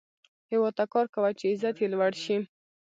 [0.51, 2.37] هیواد ته کار کوه، چې عزت یې لوړ شي